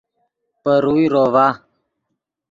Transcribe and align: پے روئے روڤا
پے 0.63 0.73
روئے 0.83 1.05
روڤا 1.13 1.47